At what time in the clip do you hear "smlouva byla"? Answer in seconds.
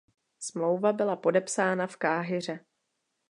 0.39-1.15